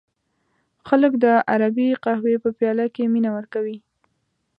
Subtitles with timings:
[0.87, 3.77] خلک د عربی قهوې په پیاله کې مینه ورکوي.